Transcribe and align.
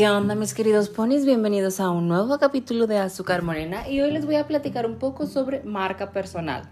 ¿Qué 0.00 0.08
onda 0.08 0.34
mis 0.34 0.54
queridos 0.54 0.88
ponis? 0.88 1.26
Bienvenidos 1.26 1.78
a 1.78 1.90
un 1.90 2.08
nuevo 2.08 2.38
capítulo 2.38 2.86
de 2.86 2.96
Azúcar 2.96 3.42
Morena 3.42 3.86
y 3.86 4.00
hoy 4.00 4.10
les 4.10 4.24
voy 4.24 4.36
a 4.36 4.46
platicar 4.46 4.86
un 4.86 4.96
poco 4.96 5.26
sobre 5.26 5.62
marca 5.62 6.10
personal. 6.10 6.70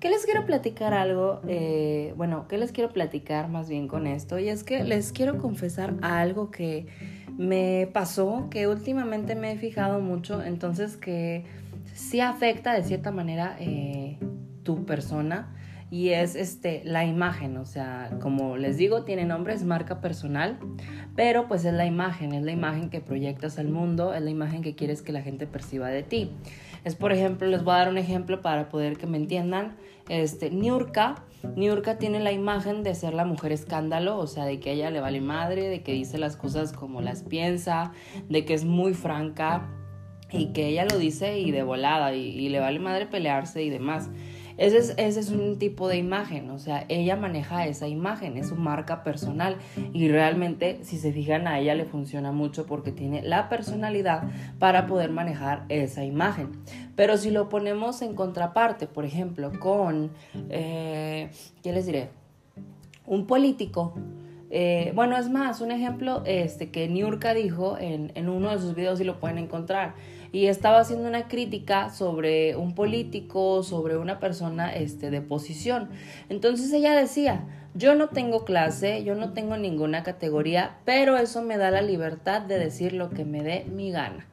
¿Qué 0.00 0.10
les 0.10 0.24
quiero 0.24 0.44
platicar 0.44 0.92
algo? 0.92 1.40
Eh, 1.46 2.14
bueno, 2.16 2.46
¿qué 2.48 2.58
les 2.58 2.72
quiero 2.72 2.92
platicar 2.92 3.48
más 3.48 3.68
bien 3.68 3.86
con 3.86 4.08
esto? 4.08 4.40
Y 4.40 4.48
es 4.48 4.64
que 4.64 4.82
les 4.82 5.12
quiero 5.12 5.38
confesar 5.38 5.94
algo 6.02 6.50
que 6.50 6.88
me 7.36 7.88
pasó, 7.92 8.48
que 8.50 8.66
últimamente 8.66 9.36
me 9.36 9.52
he 9.52 9.56
fijado 9.56 10.00
mucho, 10.00 10.42
entonces 10.42 10.96
que 10.96 11.44
sí 11.94 12.18
afecta 12.18 12.72
de 12.72 12.82
cierta 12.82 13.12
manera 13.12 13.56
eh, 13.60 14.18
tu 14.64 14.84
persona 14.84 15.54
y 15.90 16.10
es 16.10 16.34
este 16.34 16.82
la 16.84 17.04
imagen, 17.04 17.56
o 17.56 17.64
sea, 17.64 18.10
como 18.20 18.56
les 18.56 18.76
digo, 18.76 19.04
tiene 19.04 19.24
nombre, 19.24 19.54
es 19.54 19.64
marca 19.64 20.00
personal, 20.00 20.58
pero 21.16 21.48
pues 21.48 21.64
es 21.64 21.72
la 21.72 21.86
imagen, 21.86 22.32
es 22.32 22.42
la 22.44 22.52
imagen 22.52 22.90
que 22.90 23.00
proyectas 23.00 23.58
al 23.58 23.68
mundo, 23.68 24.12
es 24.12 24.22
la 24.22 24.30
imagen 24.30 24.62
que 24.62 24.74
quieres 24.74 25.02
que 25.02 25.12
la 25.12 25.22
gente 25.22 25.46
perciba 25.46 25.88
de 25.88 26.02
ti. 26.02 26.30
Es 26.84 26.94
por 26.94 27.12
ejemplo, 27.12 27.46
les 27.48 27.64
voy 27.64 27.74
a 27.74 27.78
dar 27.78 27.88
un 27.88 27.98
ejemplo 27.98 28.42
para 28.42 28.68
poder 28.68 28.96
que 28.96 29.06
me 29.06 29.16
entiendan, 29.16 29.76
este 30.08 30.50
Niurka 30.50 31.24
Niurka 31.54 31.98
tiene 31.98 32.18
la 32.18 32.32
imagen 32.32 32.82
de 32.82 32.94
ser 32.94 33.14
la 33.14 33.24
mujer 33.24 33.52
escándalo, 33.52 34.18
o 34.18 34.26
sea, 34.26 34.44
de 34.44 34.58
que 34.58 34.72
ella 34.72 34.90
le 34.90 35.00
vale 35.00 35.20
madre, 35.20 35.68
de 35.68 35.82
que 35.82 35.92
dice 35.92 36.18
las 36.18 36.36
cosas 36.36 36.72
como 36.72 37.00
las 37.00 37.22
piensa, 37.22 37.92
de 38.28 38.44
que 38.44 38.54
es 38.54 38.64
muy 38.64 38.92
franca 38.92 39.68
y 40.32 40.46
que 40.46 40.66
ella 40.66 40.84
lo 40.84 40.98
dice 40.98 41.38
y 41.38 41.52
de 41.52 41.62
volada 41.62 42.12
y 42.14 42.48
le 42.48 42.58
vale 42.58 42.80
madre 42.80 43.06
pelearse 43.06 43.62
y 43.62 43.70
demás. 43.70 44.10
Ese 44.58 44.78
es, 44.78 44.94
ese 44.96 45.20
es 45.20 45.30
un 45.30 45.58
tipo 45.58 45.88
de 45.88 45.96
imagen, 45.96 46.50
o 46.50 46.58
sea, 46.58 46.84
ella 46.88 47.14
maneja 47.14 47.66
esa 47.66 47.86
imagen, 47.86 48.36
es 48.36 48.48
su 48.48 48.56
marca 48.56 49.04
personal 49.04 49.56
y 49.92 50.08
realmente, 50.08 50.80
si 50.82 50.98
se 50.98 51.12
fijan, 51.12 51.46
a 51.46 51.60
ella 51.60 51.76
le 51.76 51.84
funciona 51.84 52.32
mucho 52.32 52.66
porque 52.66 52.90
tiene 52.90 53.22
la 53.22 53.48
personalidad 53.48 54.24
para 54.58 54.88
poder 54.88 55.10
manejar 55.10 55.64
esa 55.68 56.04
imagen. 56.04 56.50
Pero 56.96 57.16
si 57.16 57.30
lo 57.30 57.48
ponemos 57.48 58.02
en 58.02 58.14
contraparte, 58.16 58.88
por 58.88 59.04
ejemplo, 59.04 59.52
con, 59.60 60.10
eh, 60.50 61.30
¿qué 61.62 61.72
les 61.72 61.86
diré? 61.86 62.08
Un 63.06 63.28
político, 63.28 63.94
eh, 64.50 64.92
bueno, 64.94 65.16
es 65.16 65.28
más, 65.28 65.60
un 65.60 65.70
ejemplo 65.70 66.22
este, 66.24 66.70
que 66.70 66.88
Niurka 66.88 67.34
dijo 67.34 67.76
en, 67.78 68.28
uno 68.28 68.50
de 68.50 68.58
sus 68.58 68.74
videos 68.74 69.00
y 69.00 69.04
lo 69.04 69.20
pueden 69.20 69.38
encontrar 69.38 69.94
y 70.32 70.46
estaba 70.46 70.80
haciendo 70.80 71.08
una 71.08 71.28
crítica 71.28 71.90
sobre 71.90 72.56
un 72.56 72.74
político, 72.74 73.62
sobre 73.62 73.96
una 73.96 74.20
persona 74.20 74.74
este, 74.74 75.10
de 75.10 75.20
posición. 75.20 75.88
Entonces 76.28 76.72
ella 76.72 76.94
decía, 76.94 77.44
yo 77.74 77.94
no 77.94 78.08
tengo 78.08 78.44
clase, 78.44 79.04
yo 79.04 79.14
no 79.14 79.32
tengo 79.32 79.56
ninguna 79.56 80.02
categoría, 80.02 80.78
pero 80.84 81.16
eso 81.16 81.42
me 81.42 81.56
da 81.56 81.70
la 81.70 81.82
libertad 81.82 82.42
de 82.42 82.58
decir 82.58 82.92
lo 82.92 83.10
que 83.10 83.24
me 83.24 83.42
dé 83.42 83.64
mi 83.64 83.90
gana. 83.90 84.26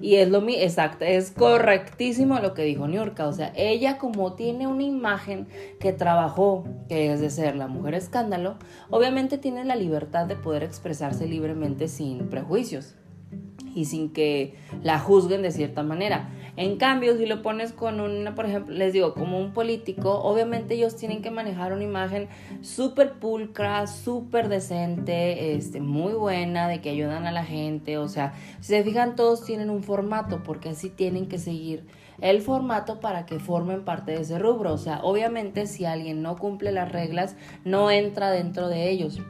Y 0.00 0.16
es 0.16 0.28
lo 0.28 0.40
mi 0.40 0.54
exacto, 0.54 1.04
es 1.04 1.32
correctísimo 1.32 2.38
lo 2.38 2.54
que 2.54 2.62
dijo 2.62 2.86
Niurka. 2.86 3.26
O 3.26 3.32
sea, 3.32 3.52
ella 3.56 3.98
como 3.98 4.34
tiene 4.34 4.68
una 4.68 4.84
imagen 4.84 5.48
que 5.80 5.92
trabajó, 5.92 6.64
que 6.88 7.12
es 7.12 7.20
de 7.20 7.30
ser 7.30 7.56
la 7.56 7.66
mujer 7.66 7.94
escándalo, 7.94 8.56
obviamente 8.90 9.38
tiene 9.38 9.64
la 9.64 9.74
libertad 9.74 10.26
de 10.26 10.36
poder 10.36 10.62
expresarse 10.62 11.26
libremente 11.26 11.88
sin 11.88 12.28
prejuicios 12.28 12.94
y 13.74 13.86
sin 13.86 14.12
que 14.12 14.54
la 14.82 14.98
juzguen 15.00 15.42
de 15.42 15.50
cierta 15.50 15.82
manera. 15.82 16.30
En 16.58 16.76
cambio, 16.76 17.16
si 17.16 17.24
lo 17.24 17.40
pones 17.40 17.72
con 17.72 18.00
una, 18.00 18.34
por 18.34 18.44
ejemplo, 18.44 18.74
les 18.74 18.92
digo, 18.92 19.14
como 19.14 19.38
un 19.38 19.52
político, 19.52 20.20
obviamente 20.22 20.74
ellos 20.74 20.96
tienen 20.96 21.22
que 21.22 21.30
manejar 21.30 21.72
una 21.72 21.84
imagen 21.84 22.26
súper 22.62 23.12
pulcra, 23.12 23.86
súper 23.86 24.48
decente, 24.48 25.54
este, 25.54 25.80
muy 25.80 26.14
buena, 26.14 26.66
de 26.66 26.80
que 26.80 26.90
ayudan 26.90 27.28
a 27.28 27.30
la 27.30 27.44
gente. 27.44 27.96
O 27.96 28.08
sea, 28.08 28.34
si 28.58 28.72
se 28.72 28.82
fijan, 28.82 29.14
todos 29.14 29.44
tienen 29.44 29.70
un 29.70 29.84
formato, 29.84 30.42
porque 30.42 30.70
así 30.70 30.90
tienen 30.90 31.28
que 31.28 31.38
seguir 31.38 31.86
el 32.20 32.42
formato 32.42 32.98
para 32.98 33.24
que 33.24 33.38
formen 33.38 33.84
parte 33.84 34.10
de 34.10 34.22
ese 34.22 34.40
rubro. 34.40 34.72
O 34.72 34.78
sea, 34.78 34.98
obviamente 35.04 35.68
si 35.68 35.84
alguien 35.84 36.22
no 36.22 36.36
cumple 36.36 36.72
las 36.72 36.90
reglas, 36.90 37.36
no 37.64 37.92
entra 37.92 38.32
dentro 38.32 38.68
de 38.68 38.90
ellos 38.90 39.20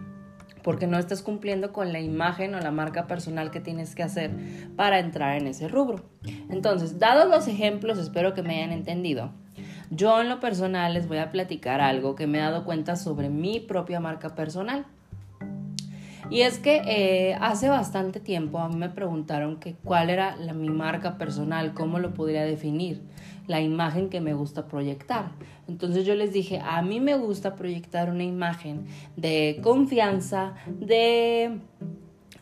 porque 0.68 0.86
no 0.86 0.98
estás 0.98 1.22
cumpliendo 1.22 1.72
con 1.72 1.94
la 1.94 2.00
imagen 2.00 2.54
o 2.54 2.60
la 2.60 2.70
marca 2.70 3.06
personal 3.06 3.50
que 3.50 3.58
tienes 3.58 3.94
que 3.94 4.02
hacer 4.02 4.30
para 4.76 4.98
entrar 4.98 5.38
en 5.38 5.46
ese 5.46 5.66
rubro. 5.66 6.04
Entonces, 6.50 6.98
dados 6.98 7.30
los 7.30 7.48
ejemplos, 7.48 7.96
espero 7.96 8.34
que 8.34 8.42
me 8.42 8.56
hayan 8.56 8.72
entendido. 8.72 9.30
Yo 9.88 10.20
en 10.20 10.28
lo 10.28 10.40
personal 10.40 10.92
les 10.92 11.08
voy 11.08 11.16
a 11.16 11.32
platicar 11.32 11.80
algo 11.80 12.14
que 12.16 12.26
me 12.26 12.36
he 12.36 12.42
dado 12.42 12.66
cuenta 12.66 12.96
sobre 12.96 13.30
mi 13.30 13.60
propia 13.60 13.98
marca 13.98 14.34
personal. 14.34 14.84
Y 16.28 16.42
es 16.42 16.58
que 16.58 16.82
eh, 16.84 17.38
hace 17.40 17.70
bastante 17.70 18.20
tiempo 18.20 18.58
a 18.58 18.68
mí 18.68 18.76
me 18.76 18.90
preguntaron 18.90 19.56
que 19.56 19.74
cuál 19.84 20.10
era 20.10 20.36
la, 20.36 20.52
mi 20.52 20.68
marca 20.68 21.16
personal, 21.16 21.72
cómo 21.72 21.98
lo 21.98 22.12
podría 22.12 22.42
definir, 22.42 23.00
la 23.48 23.60
imagen 23.60 24.10
que 24.10 24.20
me 24.20 24.34
gusta 24.34 24.69
proyectar. 24.69 25.32
Entonces 25.66 26.06
yo 26.06 26.14
les 26.14 26.32
dije, 26.32 26.60
a 26.62 26.81
mí 26.82 27.00
me 27.00 27.16
gusta 27.16 27.56
proyectar 27.56 28.10
una 28.10 28.22
imagen 28.22 28.86
de 29.16 29.59
confianza, 29.62 30.54
de 30.66 31.58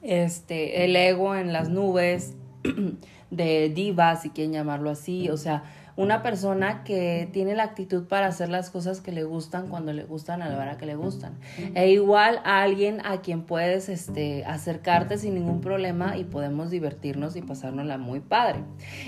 este, 0.02 0.84
el 0.84 0.94
ego 0.94 1.34
en 1.34 1.52
las 1.52 1.70
nubes, 1.70 2.34
de 3.30 3.70
diva, 3.70 4.16
si 4.16 4.30
quieren 4.30 4.52
llamarlo 4.52 4.90
así, 4.90 5.30
o 5.30 5.36
sea, 5.36 5.62
una 5.96 6.22
persona 6.22 6.84
que 6.84 7.28
tiene 7.32 7.54
la 7.54 7.64
actitud 7.64 8.04
para 8.04 8.26
hacer 8.26 8.50
las 8.50 8.70
cosas 8.70 9.00
que 9.00 9.12
le 9.12 9.24
gustan 9.24 9.68
cuando 9.68 9.92
le 9.92 10.04
gustan 10.04 10.42
a 10.42 10.48
la 10.48 10.58
hora 10.58 10.76
que 10.76 10.84
le 10.84 10.94
gustan. 10.94 11.34
E 11.74 11.90
igual 11.90 12.40
a 12.44 12.62
alguien 12.62 13.00
a 13.04 13.22
quien 13.22 13.42
puedes 13.42 13.88
este, 13.88 14.44
acercarte 14.44 15.16
sin 15.16 15.34
ningún 15.34 15.60
problema 15.60 16.16
y 16.16 16.24
podemos 16.24 16.70
divertirnos 16.70 17.34
y 17.36 17.42
pasárnosla 17.42 17.96
muy 17.96 18.20
padre. 18.20 18.60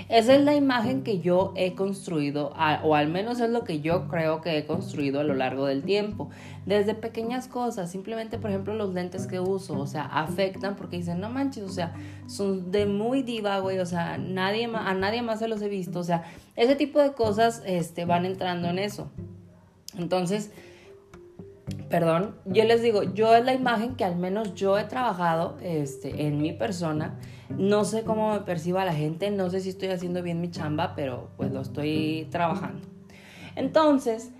Esa 0.08 0.34
es 0.34 0.42
la 0.42 0.54
imagen 0.54 1.02
que 1.02 1.20
yo 1.20 1.52
he 1.56 1.74
construido, 1.74 2.54
o 2.82 2.94
al 2.94 3.08
menos 3.08 3.40
es 3.40 3.50
lo 3.50 3.64
que 3.64 3.80
yo 3.80 4.08
creo 4.08 4.40
que 4.40 4.56
he 4.56 4.66
construido 4.66 5.20
a 5.20 5.24
lo 5.24 5.34
largo 5.34 5.66
del 5.66 5.82
tiempo. 5.82 6.30
Desde 6.68 6.92
pequeñas 6.92 7.48
cosas, 7.48 7.90
simplemente 7.90 8.36
por 8.36 8.50
ejemplo 8.50 8.74
los 8.74 8.92
lentes 8.92 9.26
que 9.26 9.40
uso, 9.40 9.78
o 9.78 9.86
sea, 9.86 10.02
afectan 10.04 10.76
porque 10.76 10.98
dicen, 10.98 11.18
no 11.18 11.30
manches, 11.30 11.64
o 11.64 11.70
sea, 11.70 11.94
son 12.26 12.70
de 12.70 12.84
muy 12.84 13.22
diva, 13.22 13.58
güey, 13.60 13.78
o 13.78 13.86
sea, 13.86 14.18
nadie, 14.18 14.70
a 14.74 14.92
nadie 14.92 15.22
más 15.22 15.38
se 15.38 15.48
los 15.48 15.62
he 15.62 15.68
visto, 15.70 15.98
o 15.98 16.04
sea, 16.04 16.24
ese 16.56 16.76
tipo 16.76 17.00
de 17.00 17.12
cosas 17.14 17.62
este, 17.64 18.04
van 18.04 18.26
entrando 18.26 18.68
en 18.68 18.78
eso. 18.78 19.10
Entonces, 19.96 20.50
perdón, 21.88 22.34
yo 22.44 22.64
les 22.64 22.82
digo, 22.82 23.02
yo 23.02 23.34
es 23.34 23.46
la 23.46 23.54
imagen 23.54 23.96
que 23.96 24.04
al 24.04 24.16
menos 24.16 24.54
yo 24.54 24.78
he 24.78 24.84
trabajado 24.84 25.56
este, 25.62 26.26
en 26.26 26.42
mi 26.42 26.52
persona. 26.52 27.18
No 27.48 27.86
sé 27.86 28.04
cómo 28.04 28.34
me 28.34 28.40
perciba 28.40 28.84
la 28.84 28.92
gente, 28.92 29.30
no 29.30 29.48
sé 29.48 29.60
si 29.60 29.70
estoy 29.70 29.88
haciendo 29.88 30.22
bien 30.22 30.42
mi 30.42 30.50
chamba, 30.50 30.94
pero 30.94 31.30
pues 31.38 31.50
lo 31.50 31.62
estoy 31.62 32.28
trabajando. 32.30 32.86
Entonces, 33.56 34.32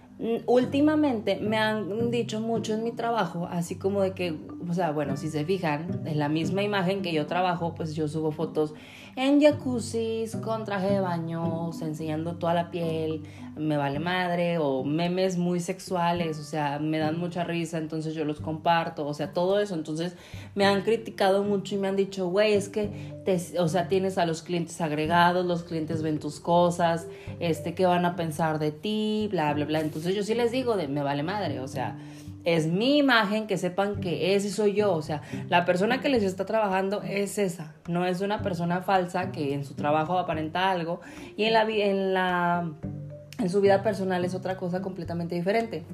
últimamente 0.47 1.39
me 1.41 1.59
han 1.59 2.11
dicho 2.11 2.41
mucho 2.41 2.75
en 2.75 2.83
mi 2.83 2.93
trabajo, 2.93 3.47
así 3.51 3.77
como 3.77 4.03
de 4.03 4.13
que, 4.13 4.37
o 4.69 4.75
sea, 4.75 4.91
bueno, 4.91 5.17
si 5.17 5.29
se 5.29 5.45
fijan, 5.45 6.03
en 6.07 6.19
la 6.19 6.29
misma 6.29 6.63
imagen 6.63 7.03
que 7.03 7.13
yo 7.13 7.27
trabajo, 7.27 7.75
pues 7.75 7.95
yo 7.95 8.09
subo 8.09 8.33
fotos 8.33 8.75
en 9.15 9.41
jacuzzis, 9.41 10.37
con 10.37 10.65
traje 10.65 10.91
de 10.91 11.01
baño, 11.01 11.71
enseñando 11.81 12.37
toda 12.37 12.55
la 12.55 12.71
piel, 12.71 13.23
me 13.59 13.77
vale 13.77 13.99
madre, 13.99 14.59
o 14.59 14.85
memes 14.85 15.37
muy 15.37 15.61
sexuales, 15.61 16.39
o 16.39 16.43
sea, 16.43 16.79
me 16.79 16.99
dan 16.99 17.19
mucha 17.19 17.45
risa, 17.45 17.79
entonces 17.79 18.15
yo 18.15 18.25
los 18.25 18.41
comparto, 18.41 19.07
o 19.07 19.15
sea, 19.15 19.33
todo 19.33 19.61
eso. 19.61 19.75
Entonces 19.75 20.17
me 20.55 20.67
han 20.67 20.83
criticado 20.83 21.43
mucho 21.43 21.75
y 21.75 21.79
me 21.79 21.89
han 21.89 21.97
dicho, 21.97 22.29
güey, 22.29 22.55
es 22.55 22.69
que, 22.69 22.91
te, 23.25 23.61
o 23.61 23.69
sea, 23.69 23.89
tienes 23.89 24.19
a 24.19 24.27
los 24.27 24.43
clientes 24.43 24.81
agregados, 24.81 25.45
los 25.47 25.65
clientes 25.65 26.03
ven 26.03 26.19
tus 26.19 26.41
cosas, 26.41 27.07
este, 27.41 27.75
¿qué 27.75 27.87
van 27.87 28.05
a 28.05 28.17
pensar 28.17 28.59
de 28.59 28.73
ti? 28.73 29.29
Bla, 29.31 29.53
bla, 29.55 29.65
bla. 29.65 29.81
Entonces 29.81 30.15
yo 30.15 30.23
sí 30.23 30.35
les 30.35 30.53
digo 30.53 30.77
de, 30.77 30.89
me 30.89 31.03
vale 31.03 31.23
madre, 31.23 31.61
o 31.61 31.69
sea 31.69 31.97
es 32.45 32.67
mi 32.67 32.97
imagen, 32.97 33.47
que 33.47 33.59
sepan 33.59 34.01
que 34.01 34.35
ese 34.35 34.51
soy 34.51 34.73
yo, 34.73 34.95
o 34.95 35.03
sea, 35.03 35.21
la 35.51 35.67
persona 35.67 36.01
que 36.01 36.09
les 36.09 36.23
está 36.23 36.47
trabajando 36.47 37.03
es 37.03 37.37
esa, 37.37 37.75
no 37.89 38.07
es 38.07 38.23
una 38.23 38.41
persona 38.41 38.81
falsa 38.81 39.33
que 39.33 39.53
en 39.53 39.67
su 39.67 39.75
trabajo 39.75 40.19
aparenta 40.19 40.71
algo 40.71 41.01
y 41.37 41.45
en 41.45 41.53
la 41.53 41.63
en 41.69 42.15
la 42.15 42.71
en 43.39 43.49
su 43.49 43.61
vida 43.61 43.83
personal 43.83 44.25
es 44.25 44.35
otra 44.35 44.57
cosa 44.57 44.83
completamente 44.83 45.35
diferente. 45.35 45.85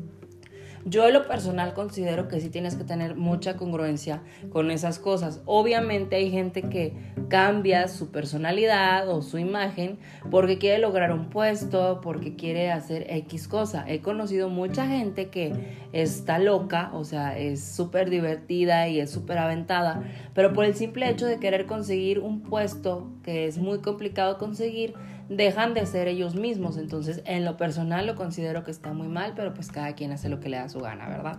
Yo 0.86 1.06
en 1.08 1.14
lo 1.14 1.26
personal 1.26 1.72
considero 1.72 2.28
que 2.28 2.40
sí 2.40 2.50
tienes 2.50 2.74
que 2.74 2.84
tener 2.84 3.16
mucha 3.16 3.56
congruencia 3.56 4.22
con 4.50 4.70
esas 4.70 4.98
cosas. 4.98 5.40
Obviamente 5.46 6.16
hay 6.16 6.30
gente 6.30 6.64
que 6.68 6.92
cambia 7.30 7.88
su 7.88 8.10
personalidad 8.10 9.08
o 9.08 9.22
su 9.22 9.38
imagen 9.38 9.98
porque 10.30 10.58
quiere 10.58 10.78
lograr 10.78 11.10
un 11.10 11.30
puesto, 11.30 12.02
porque 12.02 12.36
quiere 12.36 12.70
hacer 12.70 13.06
X 13.08 13.48
cosa. 13.48 13.86
He 13.88 14.02
conocido 14.02 14.50
mucha 14.50 14.86
gente 14.86 15.30
que 15.30 15.54
está 15.92 16.38
loca, 16.38 16.90
o 16.92 17.04
sea, 17.04 17.38
es 17.38 17.64
súper 17.64 18.10
divertida 18.10 18.86
y 18.86 19.00
es 19.00 19.10
súper 19.10 19.38
aventada, 19.38 20.02
pero 20.34 20.52
por 20.52 20.66
el 20.66 20.74
simple 20.74 21.08
hecho 21.08 21.24
de 21.24 21.38
querer 21.38 21.64
conseguir 21.64 22.18
un 22.18 22.42
puesto 22.42 23.10
que 23.22 23.46
es 23.46 23.56
muy 23.56 23.78
complicado 23.78 24.36
conseguir, 24.36 24.92
dejan 25.28 25.74
de 25.74 25.86
ser 25.86 26.08
ellos 26.08 26.34
mismos. 26.34 26.76
Entonces, 26.76 27.22
en 27.24 27.44
lo 27.44 27.56
personal 27.56 28.06
lo 28.06 28.14
considero 28.14 28.64
que 28.64 28.70
está 28.70 28.92
muy 28.92 29.08
mal, 29.08 29.32
pero 29.34 29.54
pues 29.54 29.70
cada 29.70 29.94
quien 29.94 30.12
hace 30.12 30.28
lo 30.28 30.40
que 30.40 30.48
le 30.48 30.56
da 30.56 30.68
su 30.68 30.80
gana, 30.80 31.08
¿verdad? 31.08 31.38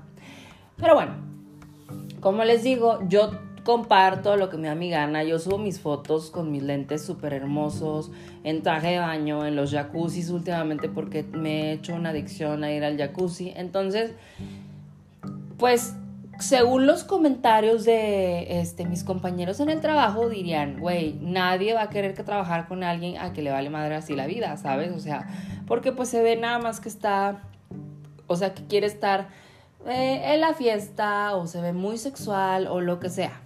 Pero 0.77 0.95
bueno, 0.95 1.13
como 2.19 2.43
les 2.43 2.63
digo, 2.63 2.99
yo 3.07 3.31
comparto 3.63 4.37
lo 4.37 4.49
que 4.49 4.57
me 4.57 4.67
da 4.67 4.75
mi 4.75 4.89
gana. 4.89 5.23
Yo 5.23 5.39
subo 5.39 5.57
mis 5.57 5.79
fotos 5.79 6.29
con 6.29 6.51
mis 6.51 6.63
lentes 6.63 7.03
súper 7.03 7.33
hermosos, 7.33 8.11
en 8.43 8.61
traje 8.61 8.91
de 8.91 8.99
baño, 8.99 9.45
en 9.45 9.55
los 9.55 9.71
jacuzzis 9.71 10.29
últimamente 10.29 10.87
porque 10.87 11.23
me 11.23 11.63
he 11.63 11.71
hecho 11.73 11.95
una 11.95 12.09
adicción 12.09 12.63
a 12.63 12.71
ir 12.71 12.83
al 12.83 12.97
jacuzzi. 12.97 13.51
Entonces, 13.55 14.13
pues 15.57 15.95
según 16.39 16.85
los 16.85 17.03
comentarios 17.03 17.85
de 17.85 18.59
este, 18.59 18.85
mis 18.85 19.03
compañeros 19.03 19.59
en 19.59 19.69
el 19.69 19.81
trabajo, 19.81 20.29
dirían, 20.29 20.79
güey, 20.79 21.13
nadie 21.21 21.73
va 21.73 21.83
a 21.83 21.89
querer 21.89 22.13
que 22.13 22.23
trabajar 22.23 22.67
con 22.67 22.83
alguien 22.83 23.17
a 23.17 23.33
que 23.33 23.41
le 23.41 23.51
vale 23.51 23.69
madre 23.69 23.95
así 23.95 24.15
la 24.15 24.27
vida, 24.27 24.55
¿sabes? 24.57 24.91
O 24.91 24.99
sea, 24.99 25.27
porque 25.67 25.91
pues 25.91 26.09
se 26.09 26.21
ve 26.21 26.35
nada 26.35 26.59
más 26.59 26.79
que 26.79 26.89
está, 26.89 27.43
o 28.27 28.35
sea, 28.35 28.53
que 28.53 28.65
quiere 28.65 28.87
estar 28.87 29.29
eh, 29.87 30.33
en 30.33 30.41
la 30.41 30.53
fiesta 30.53 31.35
o 31.35 31.47
se 31.47 31.61
ve 31.61 31.73
muy 31.73 31.97
sexual 31.97 32.67
o 32.67 32.81
lo 32.81 32.99
que 32.99 33.09
sea. 33.09 33.41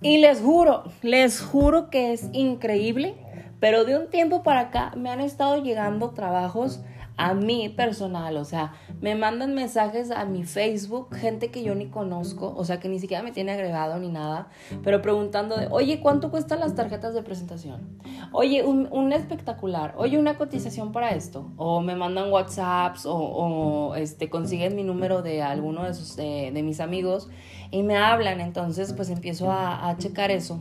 Y 0.00 0.18
les 0.18 0.40
juro, 0.40 0.84
les 1.02 1.40
juro 1.40 1.90
que 1.90 2.12
es 2.12 2.28
increíble, 2.32 3.14
pero 3.60 3.84
de 3.84 3.96
un 3.96 4.08
tiempo 4.08 4.42
para 4.42 4.60
acá 4.60 4.92
me 4.96 5.10
han 5.10 5.20
estado 5.20 5.62
llegando 5.62 6.10
trabajos 6.10 6.80
a 7.16 7.34
mí 7.34 7.68
personal, 7.68 8.36
o 8.36 8.44
sea, 8.44 8.72
me 9.02 9.16
mandan 9.16 9.52
mensajes 9.52 10.12
a 10.12 10.24
mi 10.24 10.44
Facebook, 10.44 11.12
gente 11.16 11.50
que 11.50 11.64
yo 11.64 11.74
ni 11.74 11.88
conozco, 11.88 12.54
o 12.56 12.64
sea, 12.64 12.78
que 12.78 12.88
ni 12.88 13.00
siquiera 13.00 13.24
me 13.24 13.32
tiene 13.32 13.50
agregado 13.50 13.98
ni 13.98 14.08
nada, 14.08 14.46
pero 14.84 15.02
preguntando 15.02 15.56
de, 15.56 15.66
oye, 15.70 15.98
¿cuánto 16.00 16.30
cuestan 16.30 16.60
las 16.60 16.76
tarjetas 16.76 17.12
de 17.12 17.22
presentación? 17.24 17.98
Oye, 18.30 18.64
un, 18.64 19.12
espectacular, 19.12 19.94
oye, 19.96 20.18
una 20.18 20.38
cotización 20.38 20.92
para 20.92 21.10
esto, 21.10 21.50
o 21.56 21.80
me 21.80 21.96
mandan 21.96 22.30
WhatsApps, 22.30 23.02
o, 23.04 23.94
este, 23.96 24.30
consiguen 24.30 24.76
mi 24.76 24.84
número 24.84 25.20
de 25.20 25.42
alguno 25.42 25.82
de, 25.82 25.94
sus, 25.94 26.16
mis 26.16 26.78
amigos 26.78 27.28
y 27.72 27.82
me 27.82 27.96
hablan, 27.96 28.40
entonces 28.40 28.92
pues 28.92 29.10
empiezo 29.10 29.50
a, 29.50 29.88
a 29.88 29.98
checar 29.98 30.30
eso 30.30 30.60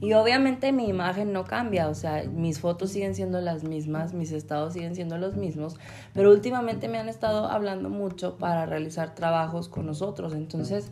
y 0.00 0.12
obviamente 0.14 0.72
mi 0.72 0.88
imagen 0.88 1.32
no 1.32 1.44
cambia, 1.44 1.88
o 1.88 1.94
sea, 1.94 2.24
mis 2.24 2.60
fotos 2.60 2.90
siguen 2.90 3.14
siendo 3.14 3.40
las 3.40 3.64
mismas, 3.64 4.14
mis 4.14 4.32
estados 4.32 4.72
siguen 4.72 4.94
siendo 4.94 5.18
los 5.18 5.36
mismos, 5.36 5.76
pero 6.14 6.30
últimamente 6.30 6.88
me 6.88 6.98
han 6.98 7.08
estado 7.08 7.46
hablando 7.46 7.90
mucho 7.90 8.36
para 8.36 8.66
realizar 8.66 9.14
trabajos 9.14 9.68
con 9.68 9.86
nosotros. 9.86 10.34
Entonces 10.34 10.90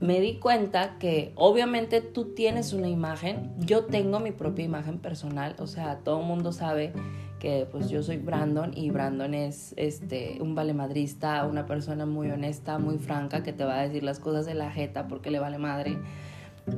me 0.00 0.20
di 0.20 0.38
cuenta 0.38 0.96
que 0.98 1.32
obviamente 1.34 2.00
tú 2.00 2.34
tienes 2.34 2.72
una 2.72 2.88
imagen, 2.88 3.52
yo 3.58 3.84
tengo 3.84 4.18
mi 4.18 4.32
propia 4.32 4.64
imagen 4.64 4.98
personal, 4.98 5.54
o 5.58 5.66
sea, 5.66 5.98
todo 5.98 6.20
el 6.20 6.26
mundo 6.26 6.52
sabe 6.52 6.92
que 7.38 7.66
pues 7.70 7.88
yo 7.88 8.02
soy 8.02 8.18
Brandon 8.18 8.72
y 8.76 8.90
Brandon 8.90 9.34
es 9.34 9.74
este 9.76 10.38
un 10.40 10.54
valemadrista, 10.54 11.44
una 11.46 11.66
persona 11.66 12.06
muy 12.06 12.30
honesta, 12.30 12.78
muy 12.78 12.98
franca 12.98 13.42
que 13.42 13.52
te 13.52 13.64
va 13.64 13.78
a 13.78 13.82
decir 13.82 14.02
las 14.02 14.20
cosas 14.20 14.46
de 14.46 14.54
la 14.54 14.70
jeta 14.70 15.08
porque 15.08 15.30
le 15.30 15.38
vale 15.38 15.58
madre 15.58 15.98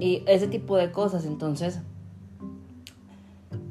y 0.01 0.23
ese 0.27 0.47
tipo 0.47 0.77
de 0.77 0.91
cosas. 0.91 1.25
Entonces, 1.25 1.81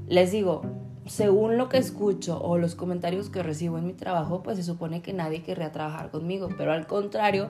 les 0.07 0.31
digo, 0.31 0.62
según 1.06 1.57
lo 1.57 1.69
que 1.69 1.77
escucho 1.77 2.41
o 2.41 2.57
los 2.57 2.75
comentarios 2.75 3.29
que 3.29 3.44
recibo 3.44 3.77
en 3.77 3.88
mi 3.88 3.94
trabajo, 3.94 4.44
pues 4.44 4.57
se 4.57 4.63
supone 4.63 5.01
que 5.01 5.13
nadie 5.13 5.44
querría 5.44 5.71
trabajar 5.71 6.12
conmigo, 6.12 6.50
pero 6.57 6.73
al 6.73 6.88
contrario, 6.88 7.50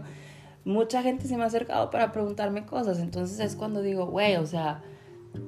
mucha 0.64 1.02
gente 1.02 1.28
se 1.28 1.38
me 1.38 1.44
ha 1.44 1.48
acercado 1.48 1.90
para 1.90 2.12
preguntarme 2.12 2.66
cosas, 2.66 3.00
entonces 3.00 3.40
es 3.40 3.56
cuando 3.56 3.82
digo, 3.82 4.06
güey, 4.08 4.36
o 4.38 4.46
sea, 4.46 4.84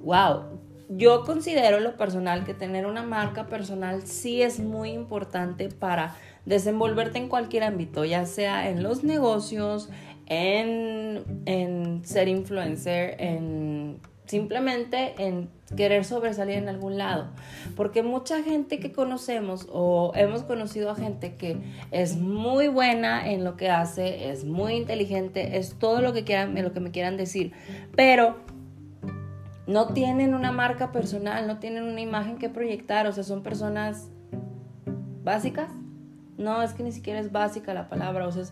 wow, 0.03 0.43
yo 0.89 1.23
considero 1.23 1.79
lo 1.79 1.95
personal 1.97 2.43
que 2.43 2.53
tener 2.53 2.85
una 2.85 3.03
marca 3.03 3.47
personal 3.47 4.05
sí 4.05 4.41
es 4.41 4.59
muy 4.59 4.91
importante 4.91 5.69
para 5.69 6.15
desenvolverte 6.45 7.17
en 7.17 7.29
cualquier 7.29 7.63
ámbito, 7.63 8.05
ya 8.05 8.25
sea 8.25 8.69
en 8.69 8.83
los 8.83 9.03
negocios, 9.03 9.89
en, 10.27 12.01
ser 12.03 12.27
influencer, 12.27 13.15
en 13.19 13.99
simplemente 14.25 15.13
en 15.17 15.49
querer 15.75 16.05
sobresalir 16.05 16.57
en 16.57 16.69
algún 16.69 16.97
lado. 16.97 17.27
Porque 17.75 18.03
mucha 18.03 18.41
gente 18.41 18.79
que 18.79 18.91
conocemos 18.91 19.67
o 19.71 20.13
hemos 20.15 20.43
conocido 20.43 20.89
a 20.91 20.95
gente 20.95 21.35
que 21.35 21.57
es 21.91 22.17
muy 22.17 22.67
buena 22.67 23.29
en 23.29 23.43
lo 23.43 23.57
que 23.57 23.69
hace, 23.69 24.29
es 24.29 24.45
muy 24.45 24.75
inteligente, 24.75 25.57
es 25.57 25.75
todo 25.77 26.01
lo 26.01 26.13
que 26.13 26.23
quieran, 26.23 26.61
lo 26.61 26.73
que 26.73 26.79
me 26.79 26.91
quieran 26.91 27.17
decir, 27.17 27.51
pero 27.95 28.37
no 29.67 29.93
tienen 29.93 30.33
una 30.33 30.51
marca 30.51 30.91
personal, 30.91 31.47
no 31.47 31.59
tienen 31.59 31.83
una 31.83 32.01
imagen 32.01 32.37
que 32.37 32.49
proyectar, 32.49 33.07
o 33.07 33.11
sea, 33.11 33.23
son 33.23 33.43
personas 33.43 34.09
básicas 35.23 35.69
no, 36.37 36.61
es 36.61 36.73
que 36.73 36.83
ni 36.83 36.91
siquiera 36.91 37.19
es 37.19 37.31
básica 37.31 37.73
la 37.73 37.89
palabra, 37.89 38.27
o 38.27 38.31
sea, 38.31 38.43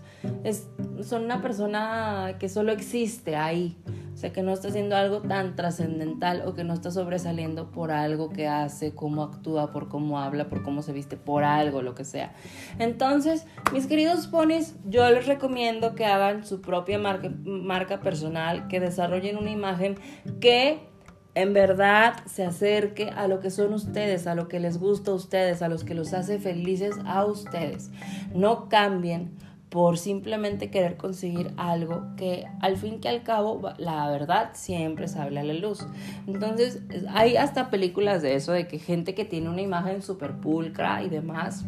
es, 0.44 0.69
son 1.04 1.24
una 1.24 1.42
persona 1.42 2.36
que 2.39 2.50
solo 2.50 2.72
existe 2.72 3.36
ahí, 3.36 3.78
o 4.13 4.18
sea, 4.18 4.31
que 4.31 4.44
no 4.44 4.51
está 4.51 4.68
haciendo 4.68 4.95
algo 4.95 5.22
tan 5.22 5.56
trascendental 5.56 6.44
o 6.45 6.54
que 6.54 6.63
no 6.63 6.74
está 6.74 6.92
sobresaliendo 6.92 7.72
por 7.72 7.92
algo 7.92 8.30
que 8.30 8.48
hace, 8.48 8.94
cómo 8.94 9.24
actúa, 9.24 9.72
por 9.72 9.89
cómo 9.89 10.19
habla, 10.19 10.48
por 10.48 10.63
cómo 10.63 10.81
se 10.81 10.94
viste, 10.94 11.18
por 11.18 11.44
algo, 11.44 11.81
lo 11.81 11.95
que 11.95 12.06
sea. 12.06 12.33
Entonces, 12.78 13.48
mis 13.74 13.88
queridos 13.88 14.28
ponis, 14.28 14.75
yo 14.86 15.10
les 15.10 15.25
recomiendo 15.25 15.95
que 15.95 16.06
hagan 16.06 16.45
su 16.45 16.62
propia 16.62 17.00
marca 17.00 18.01
personal, 18.01 18.68
que 18.68 18.80
desarrollen 18.80 19.38
una 19.38 19.50
imagen 19.50 19.95
que 20.39 20.91
en 21.33 21.54
verdad 21.54 22.16
se 22.25 22.44
acerque 22.44 23.10
a 23.10 23.28
lo 23.28 23.39
que 23.39 23.51
son 23.51 23.74
ustedes, 23.74 24.28
a 24.28 24.36
lo 24.36 24.48
que 24.48 24.60
les 24.60 24.78
gusta 24.78 25.12
a 25.12 25.13
ustedes, 25.13 25.62
a 25.62 25.69
los 25.69 25.83
que 25.83 25.94
los 25.94 26.13
hace 26.13 26.39
felices 26.39 26.95
a 27.06 27.25
ustedes. 27.25 27.89
No 28.33 28.68
cambien 28.68 29.31
por 29.69 29.98
simplemente 29.98 30.69
querer 30.69 30.98
conseguir 30.98 31.54
algo 31.56 32.04
que 32.18 32.45
al 32.60 32.75
fin 32.75 33.00
que 33.00 33.07
al 33.07 33.24
cabo 33.24 33.62
la 33.78 34.10
verdad 34.10 34.50
siempre 34.54 35.07
sale 35.07 35.39
a 35.39 35.44
la 35.44 35.54
luz. 35.54 35.88
Entonces 36.28 36.81
hay 37.10 37.38
hasta 37.38 37.69
películas 37.69 38.22
de 38.22 38.36
eso, 38.36 38.51
de 38.51 38.68
que 38.68 38.80
gente 38.80 39.16
que 39.16 39.24
tiene 39.24 39.50
una 39.50 39.62
imagen 39.62 40.01
súper 40.01 40.33
pulcra 40.42 41.01
y 41.04 41.10
demás, 41.10 41.63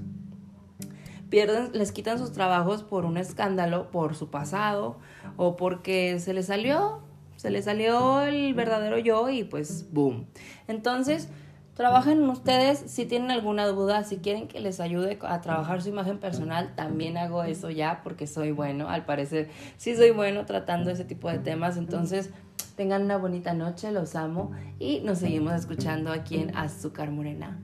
pierden, 1.29 1.69
les 1.71 1.93
quitan 1.93 2.19
sus 2.19 2.33
trabajos 2.33 2.83
por 2.83 3.05
un 3.05 3.15
escándalo, 3.15 3.89
por 3.89 4.15
su 4.15 4.29
pasado 4.29 4.97
o 5.37 5.55
porque 5.55 6.19
se 6.19 6.33
les 6.33 6.47
salió 6.47 6.99
se 7.43 7.49
le 7.49 7.61
salió 7.61 8.21
el 8.21 8.53
verdadero 8.53 8.97
yo 8.97 9.27
y 9.27 9.43
pues 9.43 9.91
boom. 9.91 10.27
Entonces, 10.69 11.27
trabajen 11.75 12.21
ustedes 12.29 12.81
si 12.87 13.05
tienen 13.05 13.31
alguna 13.31 13.67
duda, 13.67 14.05
si 14.05 14.19
quieren 14.19 14.47
que 14.47 14.61
les 14.61 14.79
ayude 14.79 15.19
a 15.21 15.41
trabajar 15.41 15.81
su 15.81 15.89
imagen 15.89 16.19
personal, 16.19 16.73
también 16.73 17.17
hago 17.17 17.43
eso 17.43 17.69
ya 17.69 17.99
porque 18.01 18.27
soy 18.27 18.53
bueno, 18.53 18.87
al 18.87 19.03
parecer 19.03 19.49
sí 19.75 19.93
soy 19.93 20.11
bueno 20.11 20.45
tratando 20.45 20.89
ese 20.89 21.03
tipo 21.03 21.29
de 21.29 21.39
temas, 21.39 21.75
entonces 21.75 22.29
tengan 22.77 23.03
una 23.03 23.17
bonita 23.17 23.53
noche, 23.53 23.91
los 23.91 24.15
amo 24.15 24.53
y 24.79 25.01
nos 25.01 25.17
seguimos 25.17 25.51
escuchando 25.53 26.13
aquí 26.13 26.37
en 26.37 26.55
Azúcar 26.55 27.11
Morena. 27.11 27.59